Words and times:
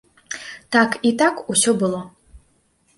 Так 0.77 0.97
і 1.11 1.13
так 1.21 1.47
усе 1.55 1.71
было. 1.85 2.05